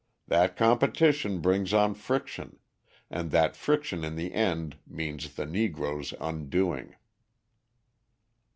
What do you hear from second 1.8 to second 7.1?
friction, and that friction in the end means the Negroe's undoing.